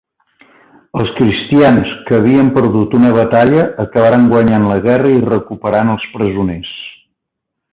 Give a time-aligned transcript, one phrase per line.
[1.01, 6.73] Els cristians, que havien perdut una batalla, acabaren guanyant la guerra i recuperant els presoners.